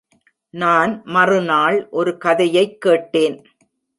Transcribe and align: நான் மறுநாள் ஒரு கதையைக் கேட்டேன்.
நான் 0.49 1.01
மறுநாள் 1.03 1.87
ஒரு 1.89 2.17
கதையைக் 2.17 2.81
கேட்டேன். 2.81 3.45